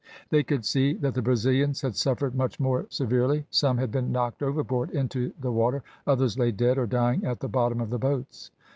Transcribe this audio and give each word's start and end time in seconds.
They 0.31 0.41
could 0.41 0.65
see 0.65 0.93
that 0.93 1.13
the 1.13 1.21
Brazilians 1.21 1.81
had 1.81 1.95
suffered 1.95 2.33
much 2.33 2.59
more 2.59 2.87
severely. 2.89 3.45
Some 3.51 3.77
had 3.77 3.91
been 3.91 4.11
knocked 4.11 4.41
overboard 4.41 4.89
into 4.89 5.31
the 5.39 5.51
water; 5.51 5.83
others 6.07 6.39
lay 6.39 6.49
dead 6.51 6.79
or 6.79 6.87
dying 6.87 7.23
at 7.23 7.39
the 7.39 7.47
bottom 7.47 7.79
of 7.79 7.91
the 7.91 7.99
boats. 7.99 8.49